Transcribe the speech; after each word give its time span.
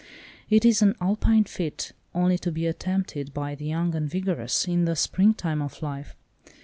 It 0.49 0.65
is 0.65 0.81
an 0.81 0.95
Alpine 0.99 1.43
feat, 1.43 1.91
only 2.15 2.39
to 2.39 2.51
be 2.51 2.65
attempted 2.65 3.35
by 3.35 3.53
the 3.53 3.65
young 3.65 3.93
and 3.93 4.09
vigorous, 4.09 4.65
in 4.67 4.85
the 4.85 4.95
springtime 4.95 5.61
of 5.61 5.79
life. 5.83 6.15